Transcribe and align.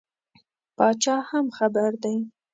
پاچا 0.77 1.15
هم 1.29 1.45
خبر 1.57 1.91
دی. 2.03 2.15